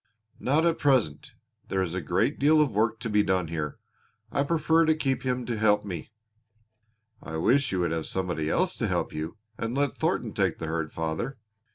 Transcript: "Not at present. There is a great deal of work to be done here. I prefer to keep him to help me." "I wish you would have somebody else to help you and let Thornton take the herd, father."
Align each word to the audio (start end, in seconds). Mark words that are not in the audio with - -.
"Not 0.39 0.65
at 0.65 0.79
present. 0.79 1.33
There 1.67 1.83
is 1.83 1.93
a 1.93 2.01
great 2.01 2.39
deal 2.39 2.59
of 2.59 2.71
work 2.71 2.99
to 3.01 3.07
be 3.07 3.21
done 3.21 3.49
here. 3.49 3.77
I 4.31 4.41
prefer 4.41 4.83
to 4.87 4.95
keep 4.95 5.21
him 5.21 5.45
to 5.45 5.55
help 5.59 5.85
me." 5.85 6.09
"I 7.21 7.37
wish 7.37 7.71
you 7.71 7.81
would 7.81 7.91
have 7.91 8.07
somebody 8.07 8.49
else 8.49 8.73
to 8.77 8.87
help 8.87 9.13
you 9.13 9.37
and 9.59 9.75
let 9.75 9.93
Thornton 9.93 10.33
take 10.33 10.57
the 10.57 10.65
herd, 10.65 10.91
father." 10.91 11.37